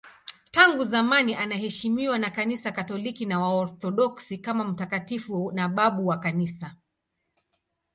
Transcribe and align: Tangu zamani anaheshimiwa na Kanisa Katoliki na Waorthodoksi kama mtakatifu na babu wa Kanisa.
Tangu 0.51 0.83
zamani 0.83 1.35
anaheshimiwa 1.35 2.19
na 2.19 2.29
Kanisa 2.31 2.71
Katoliki 2.71 3.25
na 3.25 3.39
Waorthodoksi 3.39 4.37
kama 4.37 4.63
mtakatifu 4.63 5.51
na 5.53 5.69
babu 5.69 6.07
wa 6.07 6.17
Kanisa. 6.19 6.75